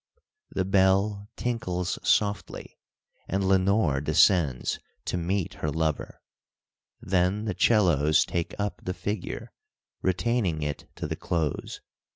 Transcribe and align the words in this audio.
The 0.49 0.65
bell 0.65 1.29
tinkles 1.35 1.99
softly, 2.01 2.79
and 3.27 3.47
Lenore 3.47 4.01
descends 4.01 4.79
to 5.05 5.15
meet 5.15 5.53
her 5.61 5.69
lover. 5.69 6.23
Then 6.99 7.45
the 7.45 7.53
'cellos 7.53 8.25
take 8.25 8.55
up 8.57 8.81
the 8.83 8.95
figure, 8.95 9.51
retaining 10.01 10.63
it 10.63 10.89
to 10.95 11.05
the 11.07 11.15
close. 11.15 11.81